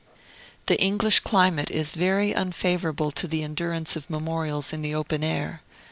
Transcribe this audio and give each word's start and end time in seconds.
The 0.65 0.81
English 0.81 1.19
climate 1.19 1.69
is 1.69 1.91
very 1.93 2.33
unfavorable 2.33 3.11
to 3.11 3.27
the 3.27 3.43
endurance 3.43 3.95
of 3.95 4.09
memorials 4.09 4.73
in 4.73 4.81
the 4.81 4.95
open 4.95 5.23
air. 5.23 5.61